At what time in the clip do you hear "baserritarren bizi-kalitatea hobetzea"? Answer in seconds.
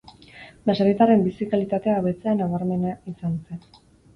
0.69-2.35